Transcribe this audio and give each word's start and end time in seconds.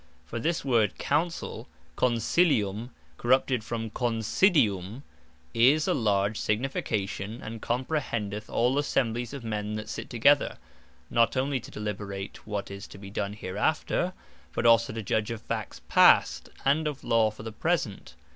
For 0.25 0.39
this 0.39 0.65
word 0.65 0.97
Counsell, 0.97 1.67
Consilium, 1.95 2.89
corrupted 3.17 3.63
from 3.63 3.91
Considium, 3.91 5.03
is 5.53 5.87
a 5.87 5.93
large 5.93 6.39
signification, 6.39 7.39
and 7.39 7.61
comprehendeth 7.61 8.49
all 8.49 8.79
Assemblies 8.79 9.31
of 9.31 9.43
men 9.43 9.75
that 9.75 9.87
sit 9.89 10.09
together, 10.09 10.57
not 11.11 11.35
onely 11.37 11.59
to 11.59 11.69
deliberate 11.69 12.47
what 12.47 12.71
is 12.71 12.87
to 12.87 12.97
be 12.97 13.11
done 13.11 13.33
hereafter, 13.33 14.13
but 14.53 14.65
also 14.65 14.91
to 14.91 15.03
judge 15.03 15.29
of 15.29 15.39
Facts 15.43 15.81
past, 15.87 16.49
and 16.65 16.87
of 16.87 17.03
Law 17.03 17.29
for 17.29 17.43
the 17.43 17.51
present. 17.51 18.15